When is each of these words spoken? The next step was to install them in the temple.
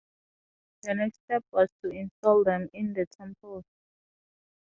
The 0.81 0.95
next 0.95 1.19
step 1.25 1.45
was 1.51 1.69
to 1.83 1.91
install 1.91 2.43
them 2.43 2.71
in 2.73 2.93
the 2.95 3.05
temple. 3.05 3.63